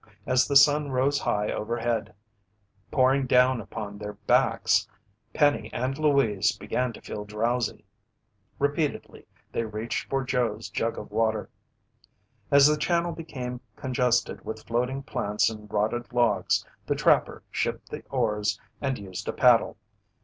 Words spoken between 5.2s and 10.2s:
Penny and Louise began to feel drowsy. Repeatedly, they reached